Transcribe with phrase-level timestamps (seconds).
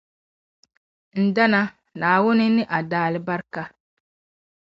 [1.23, 1.61] ndana,
[1.99, 3.63] Naawuni ni a dalibarika.